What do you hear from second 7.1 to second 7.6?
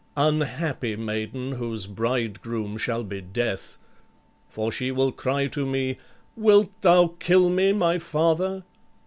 kill